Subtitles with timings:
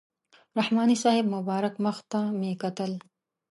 [0.59, 2.91] رحماني صاحب مبارک مخ ته مې کتل.